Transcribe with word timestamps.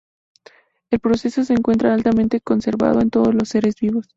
El 0.89 0.99
proceso 0.99 1.43
se 1.43 1.53
encuentra 1.53 1.93
altamente 1.93 2.41
conservado 2.41 3.01
en 3.01 3.11
todos 3.11 3.35
los 3.35 3.49
seres 3.49 3.75
vivos. 3.79 4.09